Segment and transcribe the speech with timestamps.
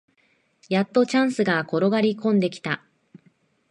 [0.67, 2.83] やっとチャンスが転がりこんできた